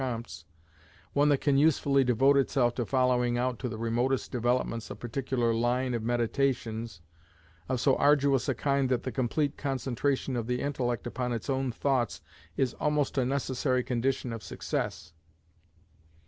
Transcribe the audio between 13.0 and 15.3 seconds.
a necessary condition of success.